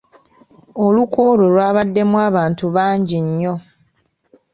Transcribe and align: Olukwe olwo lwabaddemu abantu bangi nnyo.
Olukwe 0.83 1.19
olwo 1.31 1.47
lwabaddemu 1.53 2.15
abantu 2.27 2.65
bangi 2.75 3.17
nnyo. 3.25 3.53